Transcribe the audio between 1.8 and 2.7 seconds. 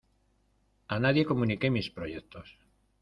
proyectos.